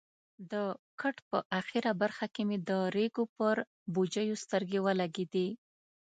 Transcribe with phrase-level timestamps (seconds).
[0.51, 0.53] د
[1.01, 3.55] کټ په اخره برخه کې مې د ریګو پر
[3.93, 5.47] بوجیو سترګې ولګېدې.